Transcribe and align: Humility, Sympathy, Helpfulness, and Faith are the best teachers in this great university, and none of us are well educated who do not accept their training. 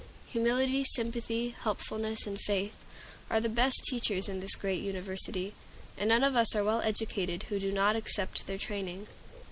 Humility, 0.29 0.83
Sympathy, 0.83 1.49
Helpfulness, 1.49 2.25
and 2.25 2.41
Faith 2.41 2.75
are 3.29 3.39
the 3.39 3.49
best 3.49 3.83
teachers 3.87 4.27
in 4.27 4.39
this 4.39 4.55
great 4.55 4.81
university, 4.81 5.53
and 5.95 6.09
none 6.09 6.23
of 6.23 6.35
us 6.35 6.55
are 6.55 6.63
well 6.63 6.81
educated 6.81 7.43
who 7.49 7.59
do 7.59 7.71
not 7.71 7.95
accept 7.95 8.47
their 8.47 8.57
training. 8.57 9.05